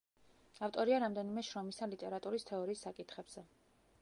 ავტორია 0.67 1.01
რამდენიმე 1.03 1.45
შრომისა 1.49 1.91
ლიტერატურის 1.93 2.51
თეორიის 2.53 2.85
საკითხებზე. 2.89 3.47